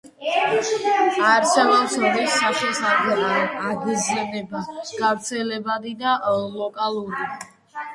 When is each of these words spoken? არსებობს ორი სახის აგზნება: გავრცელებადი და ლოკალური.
არსებობს 1.33 1.93
ორი 2.07 2.25
სახის 2.39 2.81
აგზნება: 2.95 4.67
გავრცელებადი 5.05 5.99
და 6.05 6.21
ლოკალური. 6.61 7.35